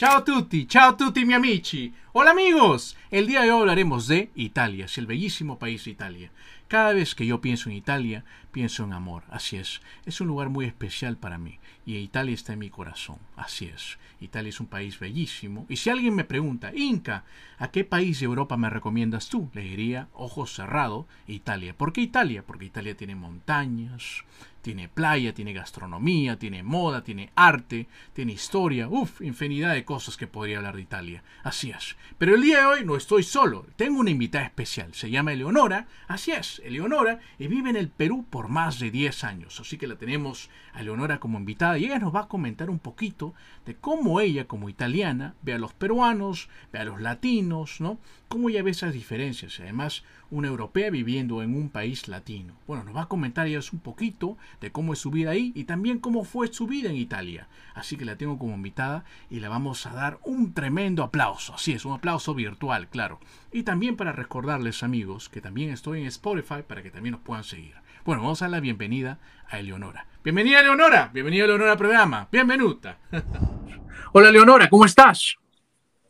[0.00, 1.92] Ciao tutti, ciao tutti mi amici.
[2.12, 2.96] Hola amigos.
[3.10, 6.32] El día de hoy hablaremos de Italia, es el bellísimo país de Italia.
[6.68, 9.80] Cada vez que yo pienso en Italia, pienso en amor, así es.
[10.04, 13.98] Es un lugar muy especial para mí y Italia está en mi corazón, así es.
[14.20, 17.24] Italia es un país bellísimo y si alguien me pregunta, Inca,
[17.58, 19.50] ¿a qué país de Europa me recomiendas tú?
[19.54, 21.76] Le diría, ojos cerrados, Italia.
[21.76, 22.44] ¿Por qué Italia?
[22.46, 24.24] Porque Italia tiene montañas,
[24.62, 30.26] tiene playa, tiene gastronomía, tiene moda, tiene arte, tiene historia, uff, infinidad de cosas que
[30.26, 31.22] podría hablar de Italia.
[31.42, 31.96] Así es.
[32.18, 35.86] Pero el día de hoy no estoy solo, tengo una invitada especial, se llama Eleonora,
[36.08, 39.86] así es, Eleonora, y vive en el Perú por más de 10 años, así que
[39.86, 43.34] la tenemos a Eleonora como invitada y ella nos va a comentar un poquito
[43.66, 47.98] de cómo ella como italiana ve a los peruanos, ve a los latinos, ¿no?
[48.28, 52.54] Cómo ella ve esas diferencias, además una europea viviendo en un país latino.
[52.66, 55.64] Bueno, nos va a comentar ella un poquito de cómo es su vida ahí y
[55.64, 57.48] también cómo fue su vida en Italia.
[57.74, 61.54] Así que la tengo como invitada y le vamos a dar un tremendo aplauso.
[61.54, 63.18] Así es, un aplauso virtual, claro.
[63.52, 67.44] Y también para recordarles amigos que también estoy en Spotify para que también nos puedan
[67.44, 67.74] seguir.
[68.10, 70.04] Bueno, vamos a dar la bienvenida a Eleonora.
[70.24, 72.26] Bienvenida Eleonora, bienvenida Eleonora al programa.
[72.32, 72.98] Bienvenuta.
[74.12, 75.36] Hola Leonora, ¿cómo estás?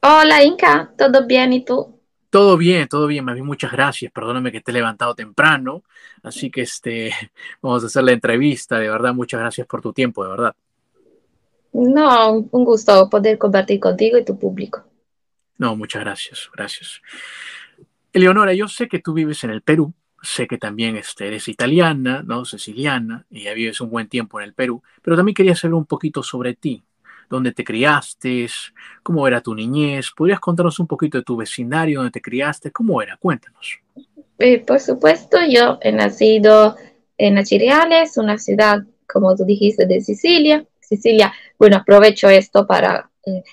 [0.00, 2.00] Hola Inca, ¿todo bien y tú?
[2.30, 4.10] Todo bien, todo bien, más bien muchas gracias.
[4.12, 5.82] Perdóname que te he levantado temprano,
[6.22, 7.12] así que este,
[7.60, 8.78] vamos a hacer la entrevista.
[8.78, 10.56] De verdad, muchas gracias por tu tiempo, de verdad.
[11.74, 14.82] No, un gusto poder compartir contigo y tu público.
[15.58, 17.02] No, muchas gracias, gracias.
[18.10, 19.92] Eleonora, yo sé que tú vives en el Perú,
[20.22, 22.44] sé que también este, eres italiana, ¿no?
[22.44, 25.86] Siciliana, y ya vives un buen tiempo en el Perú, pero también quería saber un
[25.86, 26.82] poquito sobre ti
[27.30, 28.48] dónde te criaste,
[29.02, 30.10] cómo era tu niñez.
[30.14, 32.72] ¿Podrías contarnos un poquito de tu vecindario, dónde te criaste?
[32.72, 33.16] ¿Cómo era?
[33.16, 33.78] Cuéntanos.
[34.38, 36.76] Eh, por supuesto, yo he nacido
[37.16, 40.64] en Achiriales, una ciudad, como tú dijiste, de Sicilia.
[40.80, 43.44] Sicilia, bueno, aprovecho esto para eh,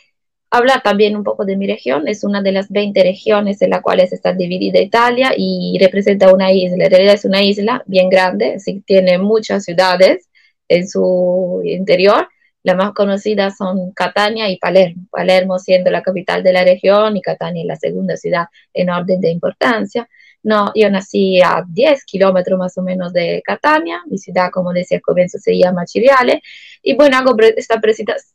[0.52, 2.08] hablar también un poco de mi región.
[2.08, 6.52] Es una de las 20 regiones en las cuales está dividida Italia y representa una
[6.52, 6.86] isla.
[6.86, 10.30] En realidad es una isla bien grande, así tiene muchas ciudades
[10.68, 12.28] en su interior
[12.68, 15.04] las más conocidas son Catania y Palermo.
[15.10, 19.30] Palermo siendo la capital de la región y Catania la segunda ciudad en orden de
[19.32, 20.10] importancia.
[20.44, 24.98] No, yo nací a 10 kilómetros más o menos de Catania, mi ciudad, como decía
[24.98, 26.42] al comienzo, se llama Chiriale.
[26.82, 27.80] Y bueno, hago esta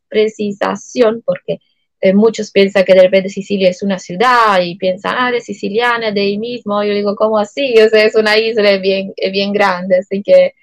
[0.08, 1.58] precisación porque
[2.02, 6.10] eh, muchos piensan que de repente Sicilia es una ciudad y piensan, ah, de siciliana,
[6.10, 6.82] de ahí mismo.
[6.84, 7.74] Yo digo, ¿cómo así?
[7.80, 10.54] O sea, es una isla bien, bien grande, así que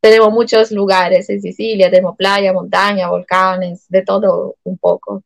[0.00, 5.24] tenemos muchos lugares en Sicilia, tenemos playa, montaña, volcanes, de todo un poco.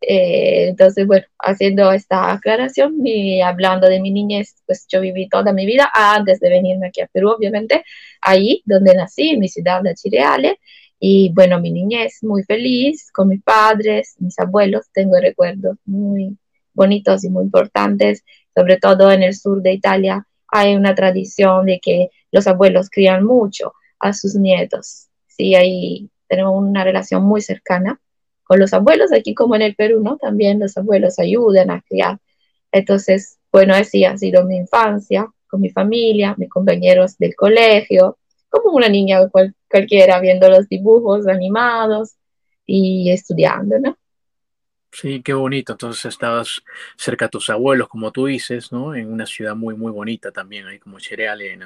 [0.00, 5.52] Eh, entonces, bueno, haciendo esta aclaración y hablando de mi niñez, pues yo viví toda
[5.52, 7.84] mi vida antes de venirme aquí a Perú, obviamente,
[8.22, 10.60] ahí donde nací, en mi ciudad de Chireale.
[11.00, 16.36] Y bueno, mi niñez muy feliz con mis padres, mis abuelos, tengo recuerdos muy
[16.74, 18.22] bonitos y muy importantes,
[18.54, 23.24] sobre todo en el sur de Italia hay una tradición de que los abuelos crían
[23.24, 25.08] mucho a sus nietos.
[25.26, 28.00] Sí, ahí tenemos una relación muy cercana
[28.44, 30.16] con los abuelos, aquí como en el Perú, ¿no?
[30.16, 32.18] También los abuelos ayudan a criar.
[32.72, 38.18] Entonces, bueno, así ha sido mi infancia, con mi familia, mis compañeros del colegio,
[38.48, 39.20] como una niña
[39.70, 42.16] cualquiera, viendo los dibujos animados
[42.66, 43.96] y estudiando, ¿no?
[44.92, 45.72] Sí, qué bonito.
[45.72, 46.62] Entonces estabas
[46.96, 48.94] cerca a tus abuelos, como tú dices, ¿no?
[48.94, 51.62] En una ciudad muy, muy bonita también, ahí como Chereale, en,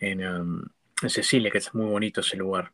[0.00, 0.62] en, um,
[1.02, 2.72] en Cecilia, que es muy bonito ese lugar.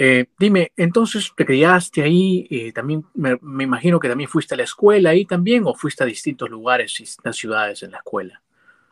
[0.00, 4.62] Eh, dime, entonces te criaste ahí, eh, también me, imagino que también fuiste a la
[4.62, 8.40] escuela ahí también o fuiste a distintos lugares, distintas ciudades en la escuela.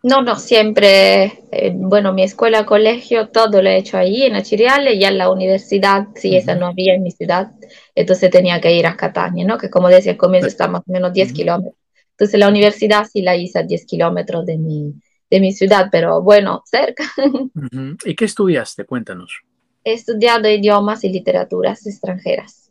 [0.07, 4.95] No, no, siempre, eh, bueno, mi escuela, colegio, todo lo he hecho ahí en Achiriale
[4.95, 7.51] y en la universidad, sí, esa no había en mi ciudad,
[7.93, 9.59] entonces tenía que ir a Catania, ¿no?
[9.59, 11.75] Que como decía al comienzo está más o menos 10 kilómetros.
[12.13, 14.95] Entonces la universidad sí la hice a 10 kilómetros de mi,
[15.29, 17.03] de mi ciudad, pero bueno, cerca.
[18.05, 18.85] ¿Y qué estudiaste?
[18.85, 19.41] Cuéntanos.
[19.83, 22.71] He estudiado idiomas y literaturas extranjeras.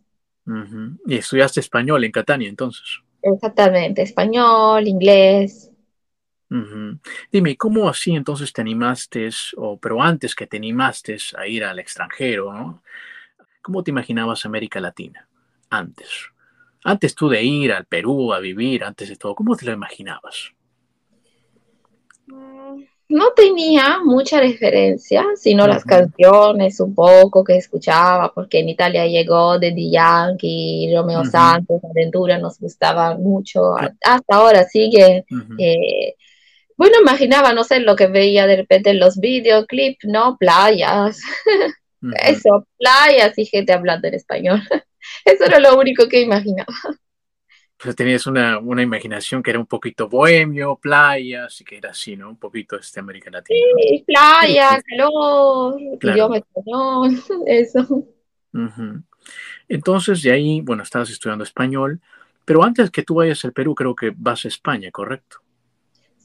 [1.06, 3.02] ¿Y estudiaste español en Catania entonces?
[3.22, 5.74] Exactamente, español, inglés.
[7.32, 11.80] Dime, ¿cómo así entonces te animaste, o, pero antes que te animaste a ir al
[11.80, 12.84] extranjero, ¿no?
[13.62, 15.28] ¿cómo te imaginabas América Latina
[15.70, 16.10] antes?
[16.84, 20.52] Antes tú de ir al Perú a vivir, antes de todo, ¿cómo te lo imaginabas?
[23.08, 29.60] no tenía mucha referencia, sino las canciones un poco que escuchaba, porque en Italia llegó
[29.60, 33.76] Daddy Yankee, Romeo Santos, Aventura, nos gustaba mucho.
[33.78, 35.24] Hasta ahora sigue.
[35.60, 36.16] Eh,
[36.78, 40.38] bueno, imaginaba, no sé, lo que veía de repente en los videoclips, ¿no?
[40.38, 41.22] Playas.
[42.24, 44.62] Eso, playas y gente hablando en español.
[45.26, 46.74] Eso era lo único que imaginaba
[47.78, 52.16] pues tenías una, una, imaginación que era un poquito bohemio, playas, y que era así,
[52.16, 52.30] ¿no?
[52.30, 53.60] Un poquito este América Latina.
[53.78, 58.08] Sí, playa, calor, idioma español, eso.
[59.68, 62.00] Entonces, de ahí, bueno, estabas estudiando español,
[62.46, 65.42] pero antes que tú vayas al Perú, creo que vas a España, ¿correcto?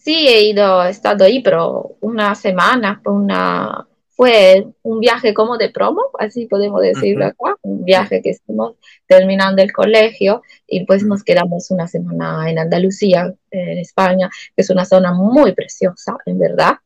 [0.03, 5.69] Sí, he ido, he estado ahí, pero una semana, una, fue un viaje como de
[5.69, 8.77] promo, así podemos decirlo acá, un viaje que estuvimos
[9.07, 14.71] terminando el colegio y pues nos quedamos una semana en Andalucía, en España, que es
[14.71, 16.77] una zona muy preciosa, en verdad,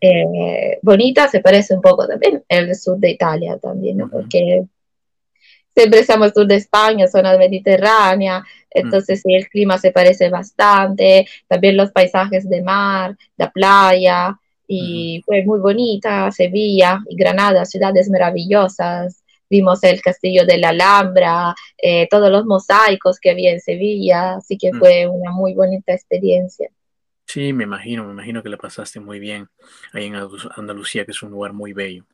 [0.00, 4.08] eh, bonita, se parece un poco también al sur de Italia también, ¿no?
[4.08, 4.64] porque
[5.74, 11.76] siempre estamos sur de España, zona mediterránea, entonces sí, el clima se parece bastante, también
[11.76, 14.38] los paisajes de mar, la playa,
[14.72, 19.24] y fue muy bonita, Sevilla y Granada, ciudades maravillosas.
[19.48, 24.56] Vimos el castillo de la Alhambra, eh, todos los mosaicos que había en Sevilla, así
[24.56, 24.78] que mm.
[24.78, 26.70] fue una muy bonita experiencia.
[27.26, 29.48] Sí, me imagino, me imagino que la pasaste muy bien
[29.92, 30.14] ahí en
[30.56, 32.04] Andalucía, que es un lugar muy bello.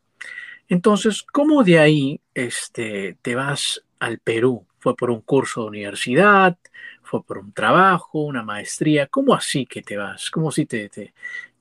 [0.69, 4.67] Entonces, ¿cómo de ahí este, te vas al Perú?
[4.79, 6.57] ¿Fue por un curso de universidad?
[7.03, 9.07] ¿Fue por un trabajo, una maestría?
[9.07, 10.31] ¿Cómo así que te vas?
[10.31, 11.15] ¿Cómo si te, te,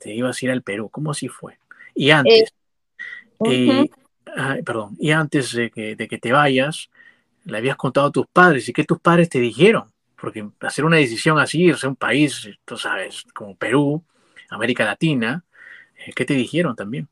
[0.06, 1.58] te ibas a ir al Perú, ¿cómo así fue?
[1.96, 2.54] Y antes,
[3.46, 3.90] eh,
[4.64, 6.90] perdón, y antes de que, de que, te vayas,
[7.46, 10.98] le habías contado a tus padres y qué tus padres te dijeron, porque hacer una
[10.98, 14.04] decisión así, irse a un país, tú sabes, como Perú,
[14.50, 15.44] América Latina,
[15.98, 17.08] eh, ¿qué te dijeron también?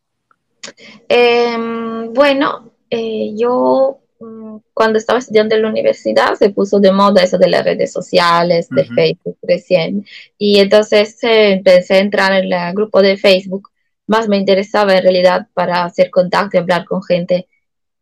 [1.07, 7.23] Em, bueno, eh, yo mm, cuando estaba estudiando en la universidad se puso de moda
[7.23, 10.05] eso de las redes sociales, de Facebook recién.
[10.37, 13.69] Y entonces eh, empecé a entrar en el grupo de Facebook.
[14.07, 17.47] Más me interesaba en realidad para hacer contacto y hablar con gente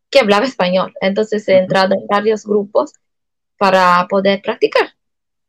[0.10, 0.94] que hablaba español.
[1.02, 2.94] Entonces he entrado en varios grupos
[3.58, 4.94] para poder practicar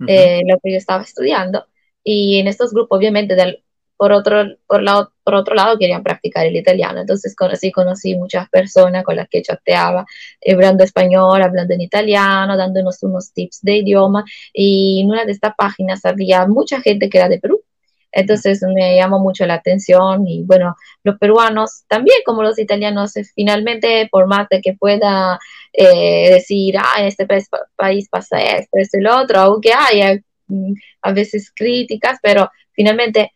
[0.06, 1.66] eh, lo que yo estaba estudiando.
[2.04, 3.64] Y en estos grupos, obviamente, del,
[4.02, 7.02] por otro, por, lado, por otro lado querían practicar el italiano.
[7.02, 10.04] Entonces conocí, conocí muchas personas con las que chateaba,
[10.44, 14.25] hablando español, hablando en italiano, dándonos unos tips de idioma.
[14.52, 17.62] Y en una de estas páginas había mucha gente que era de Perú.
[18.10, 20.75] Entonces me llamó mucho la atención y bueno,
[21.05, 25.38] los peruanos también como los italianos, eh, finalmente por más de que pueda
[25.72, 30.20] eh, decir, ah, en este país, país pasa esto, esto y lo otro, aunque haya
[30.48, 30.72] mm,
[31.02, 33.31] a veces críticas, pero finalmente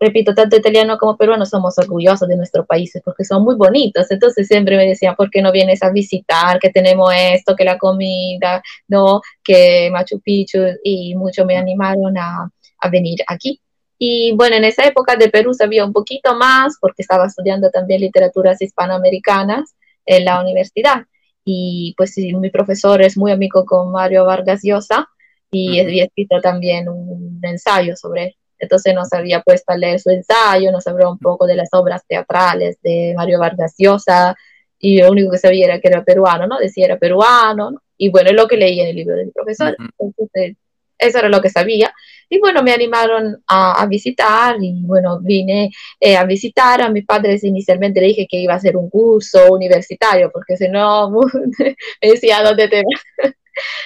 [0.00, 4.10] repito, tanto italiano como peruano somos orgullosos de nuestros países porque son muy bonitos.
[4.10, 6.58] Entonces siempre me decían, ¿por qué no vienes a visitar?
[6.58, 9.20] Que tenemos esto, que la comida, ¿no?
[9.44, 13.60] Que Machu Picchu y muchos me animaron a, a venir aquí.
[13.98, 18.00] Y bueno, en esa época de Perú sabía un poquito más porque estaba estudiando también
[18.00, 19.74] literaturas hispanoamericanas
[20.06, 21.04] en la universidad.
[21.44, 25.08] Y pues mi profesor es muy amigo con Mario Vargas Llosa
[25.50, 28.36] y había escrito también un ensayo sobre él.
[28.60, 32.02] Entonces nos había puesto a leer su ensayo, nos habló un poco de las obras
[32.06, 34.36] teatrales de Mario Vargas Llosa,
[34.78, 36.58] y lo único que sabía era que era peruano, ¿no?
[36.58, 39.76] Decía era peruano, y bueno, es lo que leí en el libro del profesor.
[39.98, 40.56] Entonces,
[41.00, 41.92] eso era lo que sabía.
[42.28, 46.82] Y bueno, me animaron a, visitar y bueno, vine eh, a visitar.
[46.82, 50.68] A mis padres inicialmente le dije que iba a hacer un curso universitario, porque si
[50.68, 51.10] no,
[52.00, 53.34] me decía, ¿dónde te vas?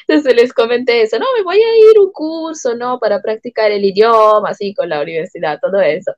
[0.07, 2.99] Entonces les comenté eso, no, me voy a ir un curso, ¿no?
[2.99, 6.13] Para practicar el idioma, así con la universidad, todo eso.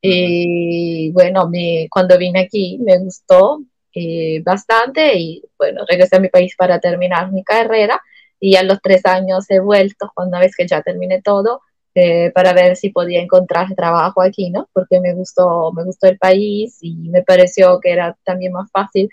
[0.00, 3.62] Y bueno, me, cuando vine aquí me gustó
[3.94, 8.00] eh, bastante y bueno, regresé a mi país para terminar mi carrera
[8.40, 11.62] y a los tres años he vuelto, una vez que ya terminé todo,
[11.94, 14.68] eh, para ver si podía encontrar trabajo aquí, ¿no?
[14.72, 19.10] Porque me gustó, me gustó el país y me pareció que era también más fácil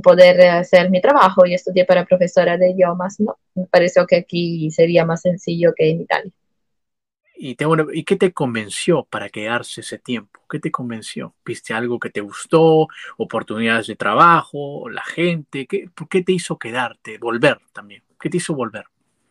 [0.00, 3.38] poder hacer mi trabajo y estudié para profesora de idiomas, ¿no?
[3.54, 6.32] Me pareció que aquí sería más sencillo que en Italia.
[7.34, 7.56] ¿Y,
[7.92, 10.40] ¿Y qué te convenció para quedarse ese tiempo?
[10.48, 11.34] ¿Qué te convenció?
[11.44, 12.86] ¿Viste algo que te gustó?
[13.16, 14.88] ¿Oportunidades de trabajo?
[14.88, 15.66] ¿La gente?
[15.66, 17.18] ¿Qué, ¿Por qué te hizo quedarte?
[17.18, 18.04] ¿Volver también?
[18.20, 18.84] ¿Qué te hizo volver?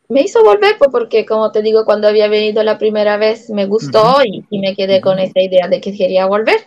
[0.09, 3.65] Me hizo volver pues, porque, como te digo, cuando había venido la primera vez me
[3.65, 6.57] gustó y, y, me quedé con esa idea de que quería volver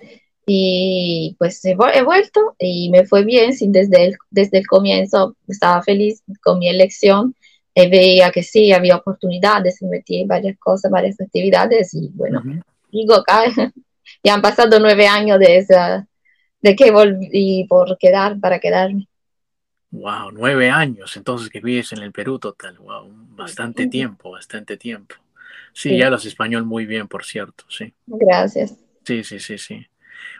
[0.46, 5.82] y pues he, vuelto y me fue bien, sin desde el, desde el comienzo estaba
[5.82, 7.34] feliz con mi elección
[7.74, 12.42] y veía que sí, había oportunidades, me metí en varias cosas, varias actividades y bueno,
[12.92, 13.44] digo, acá
[14.24, 16.06] ya han pasado nueve años de esa,
[16.60, 19.08] de que volví por quedar, para quedarme.
[19.90, 22.78] Wow, nueve años entonces que vives en el Perú total.
[22.78, 25.14] Wow, bastante tiempo, bastante tiempo.
[25.72, 25.98] Sí, Sí.
[25.98, 27.92] ya hablas español muy bien, por cierto, sí.
[28.06, 28.76] Gracias.
[29.04, 29.86] Sí, sí, sí, sí.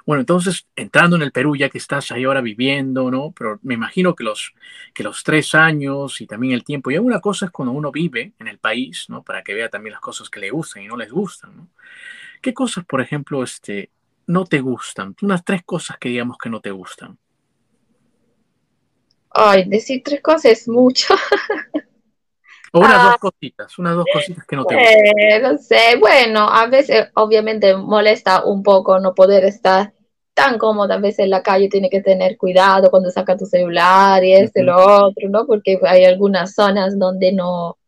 [0.06, 3.32] Bueno, entonces, entrando en el Perú, ya que estás ahí ahora viviendo, ¿no?
[3.36, 4.52] Pero me imagino que los,
[4.92, 8.32] que los tres años y también el tiempo, y una cosa es cuando uno vive
[8.38, 9.22] en el país, ¿no?
[9.22, 11.68] Para que vea también las cosas que le gustan y no les gustan.
[12.42, 13.90] ¿Qué cosas, por ejemplo, este,
[14.26, 15.16] no te gustan?
[15.22, 17.18] Unas tres cosas que digamos que no te gustan.
[19.30, 21.14] Ay, decir tres cosas es mucho.
[22.74, 23.04] O unas Ah.
[23.20, 24.94] dos cositas, unas dos cositas que no te gustan.
[25.16, 29.92] Eh, no sé, bueno, a veces obviamente molesta un poco no poder estar
[30.34, 34.24] tan cómoda, a veces en la calle tiene que tener cuidado cuando saca tu celular
[34.24, 35.46] y este lo otro, ¿no?
[35.46, 37.78] Porque hay algunas zonas donde no,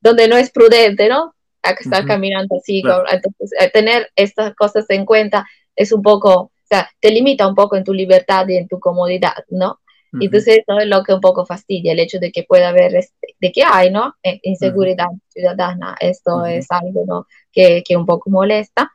[0.00, 1.34] donde no es prudente, ¿no?
[1.64, 2.08] Estar Ujú.
[2.08, 3.02] caminando así, Claro.
[3.02, 7.48] con- entonces eh, tener estas cosas en cuenta es un poco, o sea, te limita
[7.48, 9.80] un poco en tu libertad y en tu comodidad, ¿no?
[10.12, 10.24] Ujú.
[10.24, 13.34] Entonces, eso es lo que un poco fastidia, el hecho de que pueda haber, este,
[13.40, 14.14] de que hay, ¿no?
[14.22, 15.96] Eh, Inseguridad ciudadana.
[16.00, 16.46] Esto Ujú.
[16.46, 17.26] es algo, ¿no?
[17.52, 18.90] Que, que un poco molesta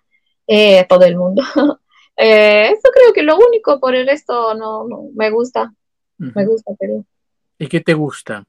[0.48, 1.44] eh, a todo el mundo.
[2.18, 5.74] Eh, eso creo que lo único, por el resto no, no me gusta,
[6.18, 7.04] me gusta Perú.
[7.58, 8.44] ¿Y qué te gusta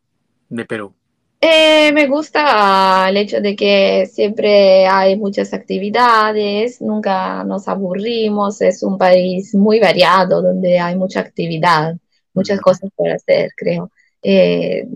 [0.48, 0.92] de Perú?
[1.40, 8.82] Eh, me gusta el hecho de que siempre hay muchas actividades, nunca nos aburrimos, es
[8.82, 11.96] un país muy variado donde hay mucha actividad,
[12.34, 13.90] muchas cosas por hacer, creo.
[14.22, 14.86] Eh,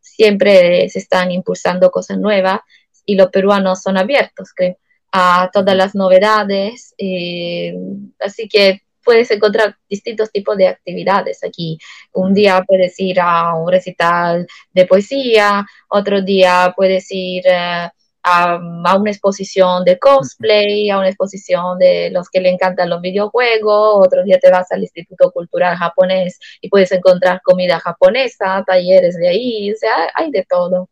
[0.00, 2.60] siempre se están impulsando cosas nuevas
[3.06, 4.76] y los peruanos son abiertos, creo,
[5.12, 7.74] a todas las novedades, eh,
[8.20, 11.78] así que puedes encontrar distintos tipos de actividades aquí.
[12.12, 17.88] Un día puedes ir a un recital de poesía, otro día puedes ir eh,
[18.22, 23.00] a, a una exposición de cosplay, a una exposición de los que le encantan los
[23.00, 29.16] videojuegos, otro día te vas al Instituto Cultural Japonés y puedes encontrar comida japonesa, talleres
[29.16, 30.88] de ahí, o sea, hay de todo.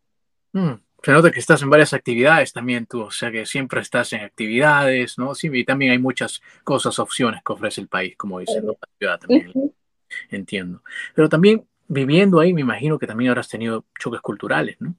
[0.53, 4.11] Mm, Se nota que estás en varias actividades también tú, o sea que siempre estás
[4.13, 5.35] en actividades, ¿no?
[5.35, 8.73] Sí, y también hay muchas cosas, opciones que ofrece el país, como dices, ¿no?
[8.73, 9.53] La ciudad también,
[10.29, 10.83] entiendo.
[11.15, 14.95] Pero también viviendo ahí, me imagino que también habrás tenido choques culturales, ¿no?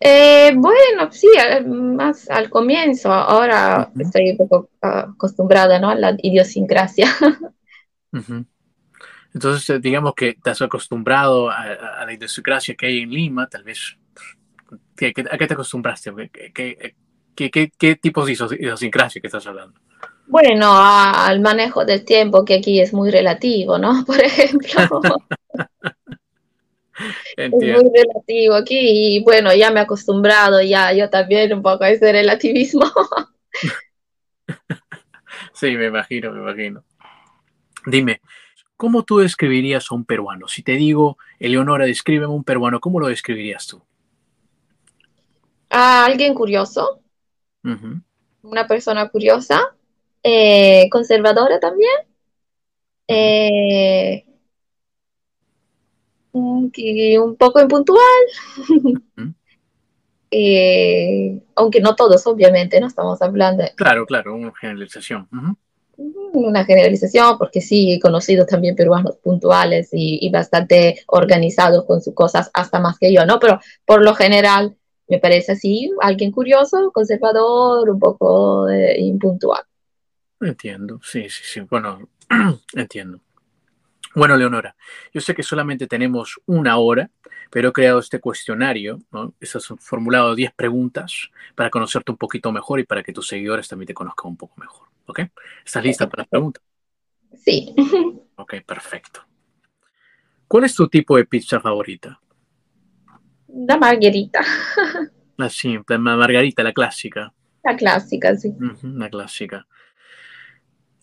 [0.00, 1.28] Eh, bueno, sí,
[1.66, 5.90] más al comienzo, ahora estoy un poco ah, acostumbrada, ¿no?
[5.90, 7.08] a la idiosincrasia.
[9.34, 13.64] Entonces, eh, digamos que te has acostumbrado a, la idiosincrasia que hay en Lima, tal
[13.64, 13.96] vez.
[14.96, 16.12] ¿qué- qué- ¿A qué te acostumbraste?
[16.32, 16.94] ¿Qué, qué,
[17.34, 19.80] qué- qué- qué tipos de idiosincrasia que estás hablando?
[20.26, 24.04] Bueno, a- al manejo del tiempo, que aquí es muy relativo, ¿no?
[24.06, 24.68] Por ejemplo,
[27.36, 31.84] es muy relativo aquí y bueno, ya me he acostumbrado, ya yo también un poco
[31.84, 32.84] a ese relativismo.
[35.54, 36.84] Sí, me imagino, me imagino.
[37.86, 38.20] Dime,
[38.76, 40.48] ¿cómo tú describirías a un peruano?
[40.48, 43.82] Si te digo, Eleonora, descríbeme un peruano, ¿cómo lo describirías tú?
[45.70, 47.00] A alguien curioso,
[48.42, 49.74] una persona curiosa,
[50.22, 51.94] eh, conservadora también,
[53.06, 54.24] eh,
[56.34, 58.00] un, poco impuntual,
[60.30, 65.28] eh, aunque no todos, obviamente, no estamos hablando de Claro, claro, una generalización.
[65.96, 72.14] Una generalización, porque sí, he conocido también peruanos puntuales y, y bastante organizados con sus
[72.14, 73.38] cosas, hasta más que yo, ¿no?
[73.38, 74.76] Pero por lo general
[75.08, 79.62] me parece así, alguien curioso, conservador, un poco eh, impuntual.
[80.40, 81.60] Entiendo, sí, sí, sí.
[81.60, 82.08] Bueno,
[82.74, 83.20] entiendo.
[84.14, 84.76] Bueno, Leonora,
[85.12, 87.10] yo sé que solamente tenemos una hora,
[87.50, 89.34] pero he creado este cuestionario, ¿no?
[89.40, 93.66] Estas han formulado 10 preguntas para conocerte un poquito mejor y para que tus seguidores
[93.68, 95.20] también te conozcan un poco mejor, ¿ok?
[95.64, 96.62] ¿Estás lista para las preguntas?
[97.36, 97.74] Sí,
[98.36, 99.24] Ok, perfecto.
[100.48, 102.20] ¿Cuál es tu tipo de pizza favorita?
[103.48, 104.40] la margarita,
[105.36, 107.32] La simple, la margarita, la clásica.
[107.64, 108.52] la clásica, sí.
[108.82, 109.66] La clásica.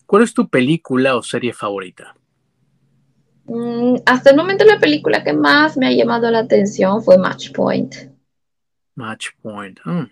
[0.06, 2.14] ¿Cuál es tu película o serie favorita?
[3.44, 7.52] Mm, hasta el momento la película que más me ha llamado la atención fue Match
[7.52, 7.94] Point.
[8.94, 9.80] Match Point.
[9.84, 10.04] Mm.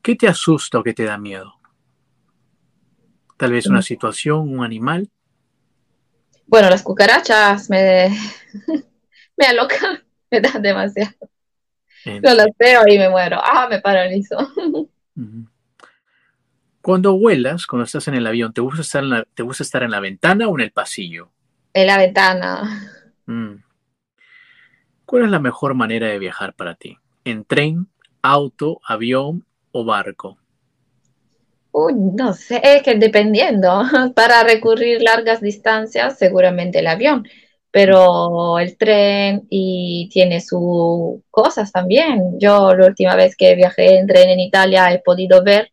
[0.00, 1.54] ¿Qué te asusta o qué te da miedo?
[3.36, 3.82] Tal vez una Mm.
[3.82, 5.08] situación, un animal.
[6.46, 8.08] Bueno, las cucarachas me,
[9.36, 11.12] me alocan, me dan demasiado.
[12.04, 13.40] Yo las veo y me muero.
[13.42, 14.36] Ah, me paralizo.
[16.80, 19.84] Cuando vuelas, cuando estás en el avión, ¿te gusta estar en la, te gusta estar
[19.84, 21.30] en la ventana o en el pasillo?
[21.74, 22.90] En la ventana.
[23.26, 23.62] Mm.
[25.04, 26.96] ¿Cuál es la mejor manera de viajar para ti?
[27.24, 27.88] ¿En tren,
[28.22, 30.38] auto, avión o barco?
[31.70, 33.82] Uy, no sé, es que dependiendo.
[34.14, 37.26] Para recurrir largas distancias, seguramente el avión,
[37.70, 42.38] pero el tren y tiene sus cosas también.
[42.38, 45.72] Yo la última vez que viajé en tren en Italia he podido ver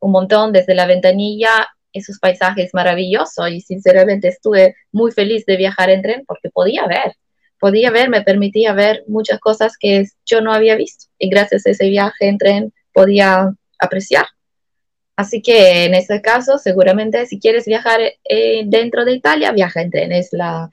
[0.00, 5.90] un montón desde la ventanilla esos paisajes maravillosos y sinceramente estuve muy feliz de viajar
[5.90, 7.16] en tren porque podía ver,
[7.58, 11.70] podía ver, me permitía ver muchas cosas que yo no había visto y gracias a
[11.70, 14.26] ese viaje en tren podía apreciar.
[15.16, 19.90] Así que en ese caso, seguramente si quieres viajar eh, dentro de Italia, viaja en
[19.90, 20.70] tren, es la,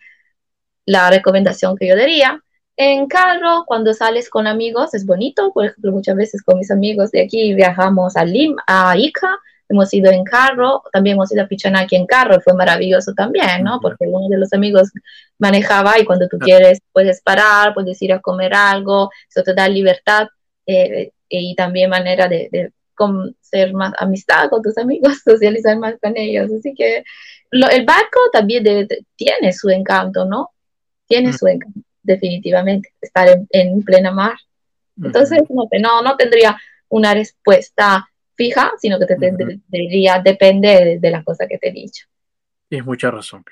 [0.86, 2.42] la recomendación que yo daría.
[2.78, 5.52] En carro, cuando sales con amigos, es bonito.
[5.54, 9.38] Por ejemplo, muchas veces con mis amigos de aquí viajamos a Lim, a Ica,
[9.70, 13.80] hemos ido en carro, también hemos ido a Pichanaki en carro, fue maravilloso también, ¿no?
[13.80, 14.90] Porque uno de los amigos
[15.38, 19.70] manejaba y cuando tú quieres puedes parar, puedes ir a comer algo, eso te da
[19.70, 20.28] libertad
[20.66, 22.72] eh, y también manera de, de
[23.42, 26.52] ser más amistad con tus amigos, socializar más con ellos.
[26.52, 27.04] Así que
[27.52, 30.52] el barco también tiene su encanto, ¿no?
[31.08, 34.38] Tiene su encanto, definitivamente, estar en, plena mar.
[35.02, 36.58] Entonces, no, no, no tendría
[36.90, 38.09] una respuesta
[38.40, 42.08] fija, sino que te tendría, depende de, la cosa que te he dicho.
[42.70, 43.44] Tienes mucha razón.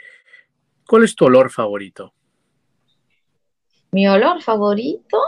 [0.88, 2.13] ¿Cuál es tu olor favorito?
[3.91, 5.20] Mi olor favorito,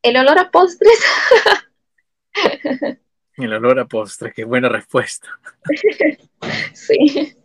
[0.00, 0.96] el olor a postres.
[3.36, 5.28] el olor a postres, qué buena respuesta.
[6.72, 7.36] sí.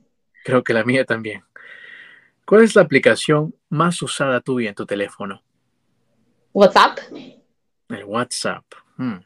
[0.44, 1.44] Creo que la mía también.
[2.46, 5.42] ¿Cuál es la aplicación más usada tuya en tu teléfono?
[6.54, 7.00] WhatsApp.
[7.90, 8.66] El WhatsApp.
[8.98, 9.18] Hmm.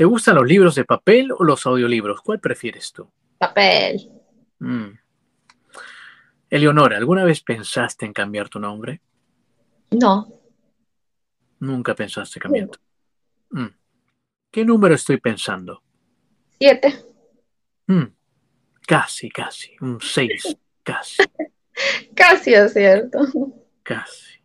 [0.00, 2.22] ¿Te gustan los libros de papel o los audiolibros?
[2.22, 3.12] ¿Cuál prefieres tú?
[3.36, 4.10] Papel.
[4.58, 4.92] Mm.
[6.48, 9.02] Eleonora, ¿alguna vez pensaste en cambiar tu nombre?
[9.90, 10.26] No.
[11.58, 12.70] Nunca pensaste cambiar.
[13.50, 13.66] Mm.
[14.50, 15.82] ¿Qué número estoy pensando?
[16.58, 17.04] Siete.
[17.86, 18.04] Mm.
[18.86, 19.76] Casi, casi.
[19.82, 21.22] Un seis, casi.
[22.16, 23.18] casi es cierto.
[23.82, 24.40] Casi.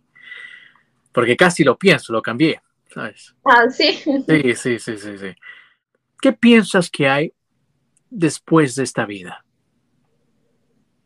[1.13, 2.61] Porque casi lo pienso, lo cambié.
[2.95, 3.93] Ah, sí.
[3.93, 5.35] Sí, sí, sí, sí, sí.
[6.25, 7.33] ¿Qué piensas que hay
[8.09, 9.45] después de esta vida?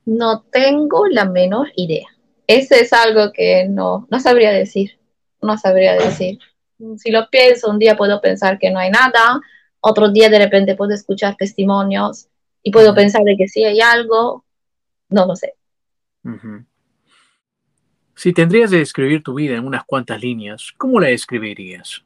[0.06, 2.08] No tengo la menor idea.
[2.48, 4.98] Ese es algo que no, no sabría decir.
[5.42, 6.40] No sabría decir.
[6.96, 9.42] Si lo pienso, un día puedo pensar que no hay nada,
[9.82, 12.30] otro día de repente puedo escuchar testimonios
[12.64, 14.46] y puedo pensar de que sí hay algo.
[15.10, 15.56] No lo sé.
[18.16, 22.06] Si tendrías de describir tu vida en unas cuantas líneas, ¿cómo la describirías?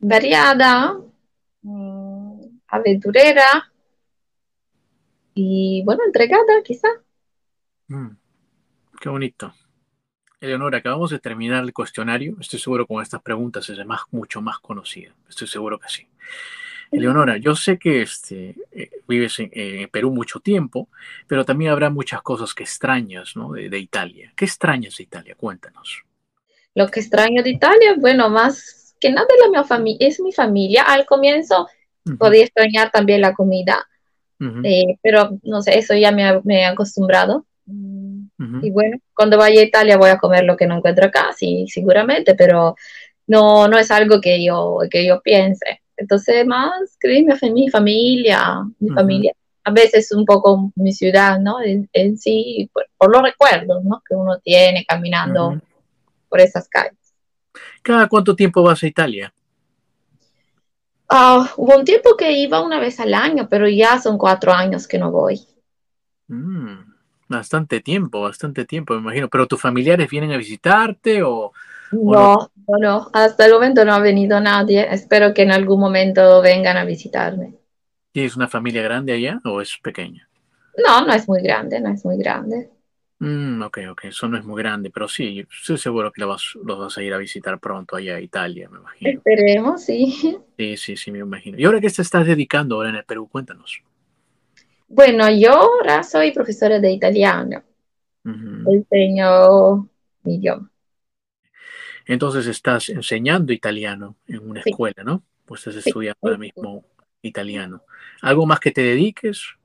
[0.00, 0.98] Variada,
[2.76, 3.72] aventurera
[5.34, 6.88] y, bueno, entregada quizá.
[7.88, 8.16] Mm,
[9.00, 9.52] qué bonito.
[10.40, 12.36] Eleonora, acabamos de terminar el cuestionario.
[12.40, 15.14] Estoy seguro que con estas preguntas es más, mucho más conocida.
[15.28, 16.08] Estoy seguro que sí.
[16.90, 20.88] Eleonora, yo sé que este, eh, vives en, Perú mucho tiempo,
[21.26, 24.32] pero también habrá muchas cosas que extrañas de, Italia.
[24.36, 25.34] ¿Qué extrañas de Italia?
[25.36, 26.04] Cuéntanos.
[26.74, 30.84] Lo que extraño de Italia, bueno, más que nada la mi es mi familia.
[30.84, 31.68] Al comienzo
[32.18, 33.86] podía extrañar también la comida,
[34.62, 37.46] eh, pero no sé, eso ya me, me he acostumbrado.
[38.62, 41.66] Y bueno, cuando vaya a Italia voy a comer lo que no encuentro acá, sí,
[41.68, 42.76] seguramente, pero
[43.26, 45.80] no, no es algo que yo, que yo piense.
[45.96, 49.32] Entonces, más que mi familia, mi familia.
[49.64, 51.56] A veces un poco mi ciudad, ¿no?
[51.60, 54.00] En, sí, por, los recuerdos, ¿no?
[54.08, 55.60] Que uno tiene caminando
[56.28, 56.96] por esas calles.
[57.82, 59.32] ¿Cada cuánto tiempo vas a Italia?
[61.08, 64.88] Ah, hubo un tiempo que iba una vez al año, pero ya son cuatro años
[64.88, 65.40] que no voy.
[66.28, 66.92] Mm,
[67.28, 69.28] bastante tiempo, bastante tiempo, me imagino.
[69.28, 71.52] ¿Pero tus familiares vienen a visitarte o,
[71.92, 74.86] no, no, hasta el momento no ha venido nadie.
[74.90, 77.54] Espero que en algún momento vengan a visitarme.
[78.12, 80.28] ¿Tienes una familia grande allá o es pequeña?
[80.84, 82.70] No, no es muy grande, no es muy grande.
[83.18, 86.78] Mm, ok, ok, eso no es muy grande, pero sí, estoy seguro que los vas,
[86.78, 89.10] vas a ir a visitar pronto allá a Italia, me imagino.
[89.10, 90.38] Esperemos, sí.
[90.58, 91.58] Sí, sí, sí, me imagino.
[91.58, 93.28] ¿Y ahora qué te estás dedicando ahora en el Perú?
[93.28, 93.82] Cuéntanos.
[94.88, 97.62] Bueno, yo ahora soy profesora de italiano.
[98.24, 99.88] Enseño
[100.22, 100.70] mi idioma.
[102.06, 105.22] Entonces estás enseñando italiano en una escuela, ¿no?
[105.44, 106.84] Pues estás estudiando ahora mismo
[107.20, 107.82] italiano.
[108.22, 109.56] ¿Algo más que te dediques?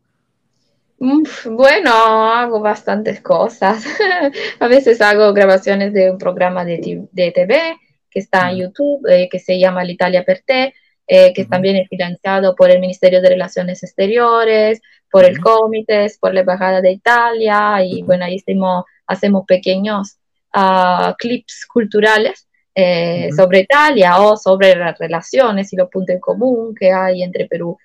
[1.45, 1.91] Bueno,
[2.31, 3.83] hago bastantes cosas.
[4.59, 6.77] a veces hago grabaciones de un programa de,
[7.11, 7.75] TV
[8.07, 10.75] que está en YouTube, eh, que se llama L'Italia per te,
[11.07, 16.35] eh, que también es financiado por el Ministerio de Relaciones Exteriores, por el Comité, por
[16.35, 20.19] la Embajada de Italia, y bueno, ahí hacemos, hacemos pequeños
[20.53, 26.75] uh, clips culturales eh, sobre Italia o sobre las relaciones y los puntos en común
[26.75, 27.75] que hay entre Perú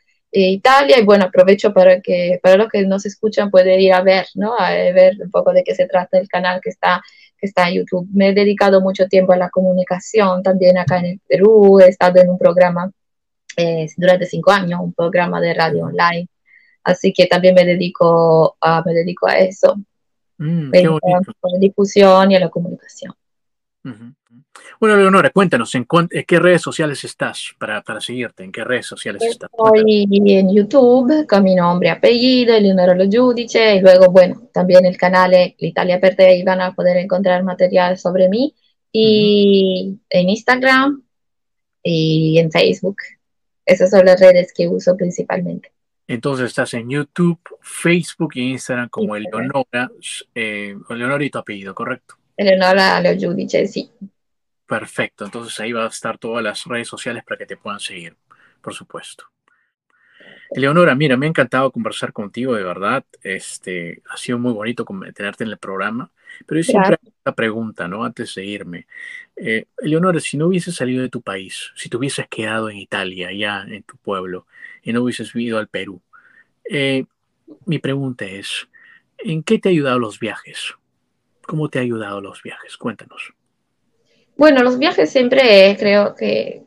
[0.40, 0.98] Italia.
[0.98, 4.54] Y bueno, aprovecho para que para los que nos escuchan pueden ir a ver, ¿no?
[4.58, 7.02] A ver un poco de qué se trata el canal que está,
[7.38, 8.08] que está en YouTube.
[8.12, 11.80] Me he dedicado mucho tiempo a la comunicación también acá en el Perú.
[11.80, 12.90] He estado en un programa
[13.56, 16.28] eh, durante cinco años, un programa de radio online.
[16.84, 19.76] Así que también me dedico a, me dedico a eso.
[20.38, 23.14] Mm, a la difusión y a la comunicación.
[24.80, 25.86] Bueno, Leonora, cuéntanos, ¿en,
[26.26, 28.42] qué redes sociales estás para, para, seguirte?
[28.42, 29.50] ¿En qué redes sociales estás?
[29.52, 34.84] Estoy en YouTube con mi nombre y apellido, Leonora Lo Giudice, y luego, bueno, también
[34.86, 38.54] el canal L'Italia per te, y van a poder encontrar material sobre mí,
[38.92, 41.02] y en Instagram
[41.82, 42.96] y en Facebook.
[43.64, 45.72] Esas son las redes que uso principalmente.
[46.08, 49.90] Entonces estás en YouTube, Facebook y Instagram como Eleonora,
[50.34, 52.16] eh, Eleonora y tu apellido, ¿correcto?
[52.36, 53.90] Eleonora Giudice, sí.
[54.66, 58.16] Perfecto, entonces ahí va a estar todas las redes sociales para que te puedan seguir,
[58.60, 59.26] por supuesto.
[60.50, 63.04] Eleonora, mira, me ha encantado conversar contigo, de verdad.
[63.22, 66.10] Este, ha sido muy bonito tenerte en el programa.
[66.46, 68.04] Pero yo siempre hago una pregunta, ¿no?
[68.04, 68.86] Antes de irme.
[69.36, 73.32] Eh, Eleonora, si no hubieses salido de tu país, si te hubieses quedado en Italia,
[73.32, 74.46] ya en tu pueblo,
[74.82, 76.00] y no hubieses vivido al Perú,
[76.70, 77.04] eh,
[77.64, 78.68] mi pregunta es,
[79.18, 80.74] ¿en qué te ha ayudado los viajes?
[81.46, 82.76] ¿Cómo te ha ayudado los viajes?
[82.76, 83.32] Cuéntanos.
[84.36, 86.64] Bueno, los viajes siempre creo que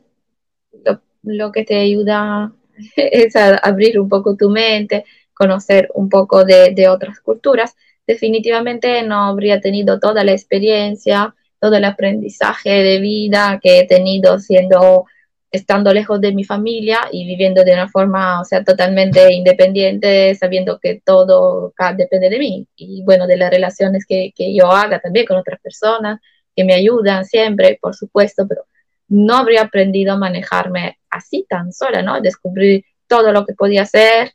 [1.22, 2.52] lo, que te ayuda
[2.96, 7.76] es a abrir un poco tu mente, conocer un poco de, otras culturas.
[8.06, 14.38] Definitivamente no habría tenido toda la experiencia, todo el aprendizaje de vida que he tenido
[14.38, 15.04] siendo
[15.50, 20.78] estando lejos de mi familia y viviendo de una forma, o sea, totalmente independiente, sabiendo
[20.78, 25.26] que todo depende de mí y bueno, de las relaciones que, que yo haga también
[25.26, 26.20] con otras personas
[26.54, 28.66] que me ayudan siempre, por supuesto, pero
[29.08, 32.20] no habría aprendido a manejarme así tan sola, ¿no?
[32.20, 34.32] Descubrir todo lo que podía hacer,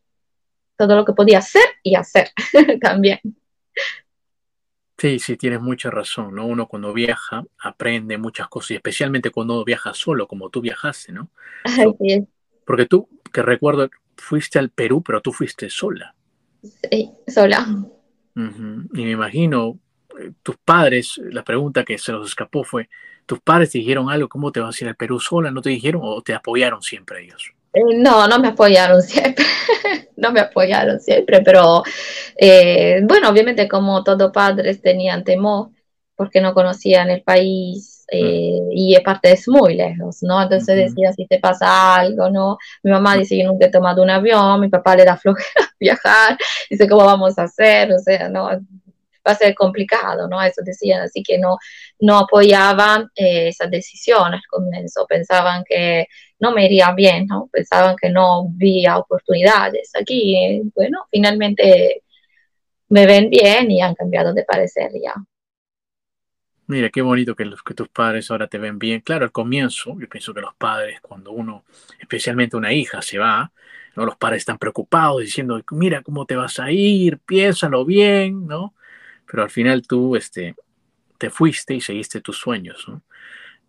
[0.78, 2.30] todo lo que podía hacer y hacer
[2.82, 3.20] también.
[5.06, 6.48] Sí, sí, tienes mucha razón, ¿no?
[6.48, 11.30] Uno cuando viaja aprende muchas cosas, y especialmente cuando viaja solo, como tú viajaste, ¿no?
[12.66, 13.88] Porque tú, que recuerdo,
[14.18, 16.16] fuiste al Perú, pero tú fuiste sola.
[16.64, 17.68] Sí, sola.
[18.36, 19.78] Y me imagino
[20.42, 22.90] tus padres, la pregunta que se nos escapó fue,
[23.28, 24.28] ¿tus padres te dijeron algo?
[24.28, 25.52] ¿Cómo te vas a ir al Perú sola?
[25.52, 27.54] ¿No te dijeron o te apoyaron siempre ellos?
[27.76, 29.46] Eh, no, no me apoyaron siempre,
[30.16, 31.84] no me apoyaron siempre, pero
[32.38, 35.72] eh, bueno, obviamente como todos padres tenían temor
[36.16, 38.72] porque no conocían el país eh, mm.
[38.72, 40.42] y aparte es muy lejos, ¿no?
[40.42, 42.58] Entonces decía, si te pasa algo, ¿no?
[42.84, 46.38] Mi mamá dice, yo nunca he tomado un avión, mi papá le da flojera viajar,
[46.70, 47.92] dice, ¿cómo vamos a hacer?
[47.92, 48.50] O sea, ¿no?
[49.28, 50.42] va a ser complicado, ¿no?
[50.42, 51.58] Eso decían, así que no,
[52.00, 56.08] no apoyaban eh, esas decisiones al comienzo, pensaban que
[56.40, 57.50] no me iría bien, ¿no?
[57.52, 59.92] Pensaban que no había oportunidades.
[60.00, 62.04] Aquí, bueno, finalmente
[62.90, 65.14] me ven bien y han cambiado de parecer ya.
[66.68, 69.02] Mira, qué bonito que, los, que tus padres ahora te ven bien.
[69.02, 71.64] Claro, al comienzo, yo pienso que los padres, cuando uno,
[72.00, 73.52] especialmente una hija, se va,
[73.96, 74.06] ¿no?
[74.06, 78.74] los padres están preocupados diciendo, mira cómo te vas a ir, piénsalo bien, ¿no?
[79.26, 80.56] pero al final tú este,
[81.18, 82.86] te fuiste y seguiste tus sueños.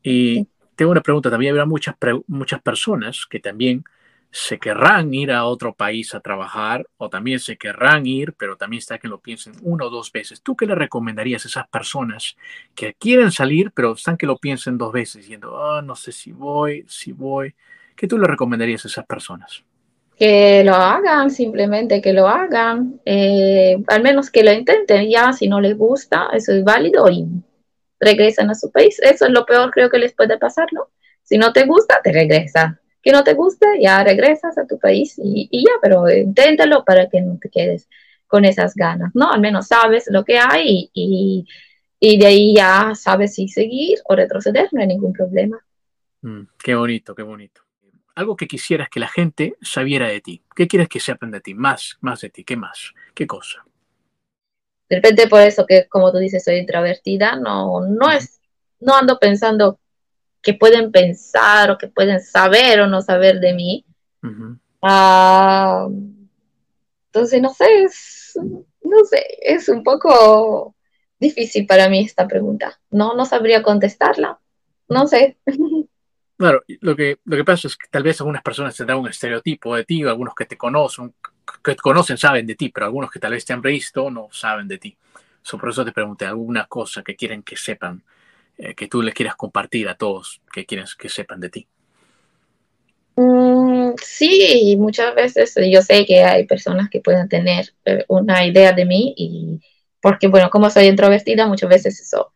[0.03, 0.47] Y
[0.77, 1.97] tengo una pregunta, también habrá muchas,
[2.29, 3.85] muchas personas que también
[4.31, 8.81] se querrán ir a otro país a trabajar o también se querrán ir, pero también
[8.81, 10.43] está que lo piensen una o dos veces.
[10.43, 12.37] ¿Tú qué le recomendarías a esas personas
[12.75, 16.33] que quieren salir, pero están que lo piensen dos veces, diciendo, oh, no sé si
[16.33, 17.55] voy, si voy?
[17.95, 19.65] ¿Qué tú le recomendarías a esas personas?
[20.19, 25.47] que lo hagan, simplemente que lo hagan, eh, al menos que lo intenten, ya si
[25.47, 27.27] no les gusta, eso es válido y
[28.01, 28.99] regresan a su país.
[29.01, 30.89] Eso es lo peor creo que les puede pasar, ¿no?
[31.23, 32.81] Si no te gusta, te regresa.
[33.03, 37.21] Que no te guste, ya regresas a tu país y, ya, pero inténtalo para que
[37.21, 37.89] no te quedes
[38.27, 39.31] con esas ganas, ¿no?
[39.31, 41.47] Al menos sabes lo que hay y,
[42.01, 45.61] y de ahí ya sabes si seguir o retroceder, no hay ningún problema.
[46.23, 47.67] Mm, qué bonito, qué bonito
[48.17, 50.43] algo que quisieras que la gente sabiera de ti.
[50.55, 51.55] ¿Qué quieres que sepan de ti?
[51.55, 52.45] Más, más de ti.
[52.45, 52.95] ¿Qué más?
[53.15, 53.65] ¿Qué cosa?
[54.89, 58.41] De repente por eso que, como tú dices, soy introvertida, no, no es,
[58.81, 59.81] no ando pensando
[60.43, 63.85] que pueden pensar o que pueden saber o no saber de mí.
[64.83, 65.89] Ah,
[67.09, 68.39] entonces, no sé, es,
[68.83, 70.75] no sé, es un poco
[71.19, 72.79] difícil para mí esta pregunta.
[72.91, 74.39] No, no sabría contestarla.
[74.89, 75.37] No sé.
[76.37, 79.09] Claro, lo que, lo que pasa es que tal vez algunas personas te dan un
[79.09, 81.15] estereotipo de ti, algunos que te conocen,
[81.65, 84.69] que conocen saben de ti, pero algunos que tal vez te han visto no saben
[84.69, 84.97] de ti.
[85.43, 88.03] So, por eso te pregunté alguna cosa que quieren que sepan,
[88.59, 91.67] eh, que tú les quieras compartir a todos, que quieres que sepan de ti.
[93.17, 98.73] Mm, sí, muchas veces yo sé que hay personas que pueden tener eh, una idea
[98.73, 99.61] de mí y
[100.03, 102.33] porque, bueno, como soy introvertida, muchas veces eso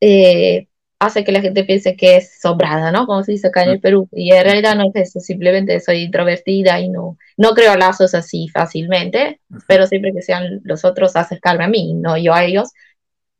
[0.00, 3.06] eh, hace que la gente piense que es sobrada, ¿no?
[3.06, 3.80] Como se dice acá en el.
[3.80, 4.08] Perú.
[4.12, 8.48] Y en realidad no es eso, simplemente soy introvertida y no, no creo lazos así
[8.48, 12.70] fácilmente, pero siempre que sean los otros acercarme a mí, no yo a ellos,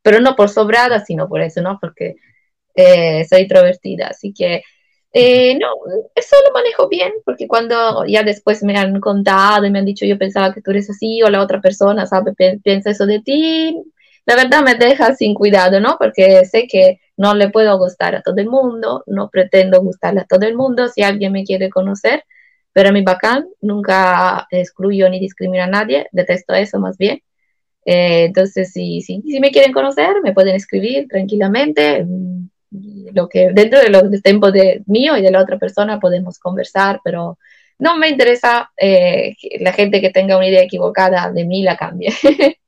[0.03, 1.79] pero no por sobrada, sino por eso, ¿no?
[1.81, 2.17] Porque
[2.75, 4.63] eh, soy introvertida, así que
[5.13, 5.69] eh, no,
[6.15, 10.05] eso lo manejo bien, porque cuando ya después me han contado y me han dicho
[10.05, 12.35] yo pensaba que tú eres así o la otra persona, ¿sabe?
[12.63, 13.83] Piensa eso de ti,
[14.27, 15.97] la verdad me deja sin cuidado, ¿no?
[15.99, 20.27] Porque sé que no le puedo gustar a todo el mundo, no pretendo gustarle a
[20.27, 22.25] todo el mundo, si alguien me quiere conocer,
[22.73, 27.23] pero a mi bacán nunca excluyo ni discrimino a nadie, detesto eso más bien.
[27.87, 32.49] Eh, entonces, si, si, si me quieren conocer, me pueden escribir tranquilamente mm,
[33.15, 37.01] lo que dentro de del tiempo de mío y de la otra persona podemos conversar,
[37.05, 37.39] pero
[37.79, 42.13] no me interesa eh, la gente que tenga una idea equivocada de mí la cambie,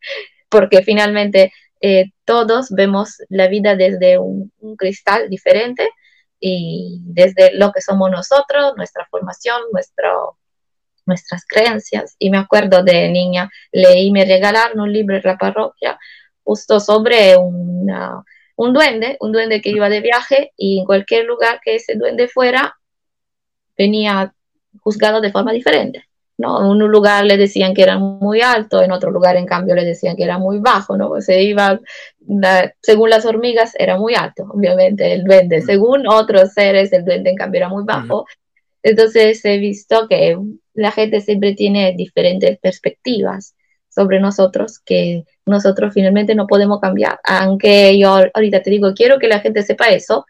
[0.49, 5.91] porque finalmente eh, todos vemos la vida desde un, cristal diferente
[6.41, 9.61] y desde lo que somos nosotros, nuestra formación,
[11.07, 12.17] nuestras creencias.
[12.19, 15.99] Y me acuerdo de niña, leí, me regalaron un libro en la parroquia
[16.45, 21.77] justo sobre un duende, un duende que iba de viaje y en cualquier lugar que
[21.77, 22.77] ese duende fuera,
[23.77, 24.35] venía
[24.81, 26.08] juzgado de forma diferente.
[26.38, 26.61] ¿No?
[26.61, 29.85] En un lugar le decían que era muy alto, en otro lugar en cambio le
[29.85, 31.20] decían que era muy bajo, ¿no?
[31.20, 31.81] Se iba,
[32.81, 37.37] según las hormigas era muy alto, obviamente el duende, según otros seres el duende en
[37.37, 38.24] cambio era muy bajo.
[38.83, 40.38] Entonces he visto que
[40.74, 43.57] la gente siempre tiene diferentes perspectivas
[43.88, 47.18] sobre nosotros que nosotros finalmente no podemos cambiar.
[47.24, 50.24] Aunque yo ahorita te digo, quiero que la gente sepa eso,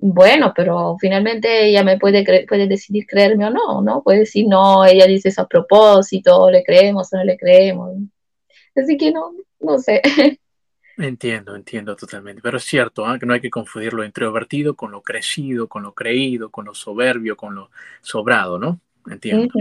[0.00, 4.02] bueno, pero finalmente ella me puede, puede decidir creerme o no, ¿no?
[4.02, 7.96] Puede decir, no, ella dice eso a propósito, le creemos o no le creemos.
[8.74, 10.00] Así que no, no sé.
[10.96, 12.42] Entiendo, entiendo totalmente.
[12.42, 13.18] Pero es cierto, ¿ah?
[13.18, 16.74] que no hay que confundir lo introvertido con lo crecido, con lo creído, con lo
[16.74, 17.70] soberbio, con lo
[18.02, 18.80] sobrado, ¿no?
[19.08, 19.54] Entiendo.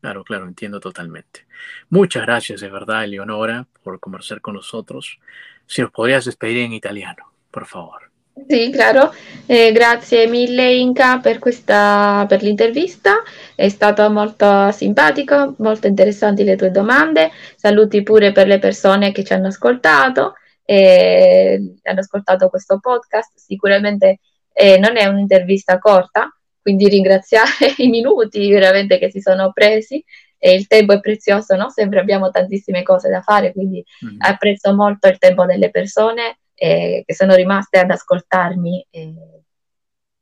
[0.00, 1.46] Claro, claro, entiendo totalmente.
[1.90, 5.18] Muchas gracias de verdad, Eleonora, por conversar con nosotros.
[5.66, 8.07] Si nos podrías despedir en italiano, por favor.
[8.46, 9.12] Sì, claro.
[9.46, 13.22] Eh, grazie mille Inca per, questa, per l'intervista,
[13.54, 17.30] è stato molto simpatico, molto interessanti le tue domande.
[17.56, 23.32] Saluti pure per le persone che ci hanno ascoltato, eh, hanno ascoltato questo podcast.
[23.36, 24.18] Sicuramente
[24.52, 30.04] eh, non è un'intervista corta, quindi ringraziare i minuti veramente che si sono presi
[30.36, 31.70] e il tempo è prezioso, no?
[31.70, 34.16] Sempre abbiamo tantissime cose da fare, quindi mm.
[34.20, 39.14] apprezzo molto il tempo delle persone eh, che sono rimaste ad ascoltarmi e,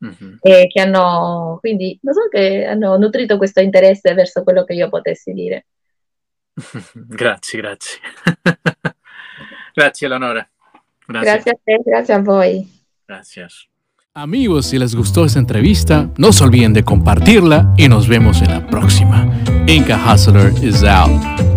[0.04, 0.36] mm-hmm.
[0.40, 4.88] e, che hanno, quindi, non so, che hanno nutrito questo interesse verso quello che io
[4.88, 5.66] potessi dire.
[6.92, 8.00] grazie, grazie.
[9.74, 10.48] grazie Eleonora.
[11.06, 11.32] Grazie.
[11.32, 12.84] grazie a te, grazie a voi.
[13.04, 13.46] Grazie.
[14.12, 18.50] Amigos, si les gustó esta entrevista, no se olviden de compartirla y nos vemos en
[18.50, 19.30] la próxima.
[19.66, 21.55] Inca Hustler is out.